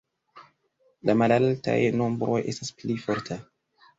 La 1.09 1.15
malaltaj 1.23 1.77
nombroj 1.99 2.39
estas 2.53 2.75
pli 2.79 2.95
forta. 3.05 3.41